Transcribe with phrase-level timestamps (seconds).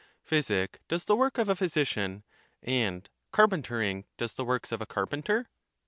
[0.23, 2.23] Physic does the work of a physician,
[2.63, 5.51] and carpentering does the works of a carpenter?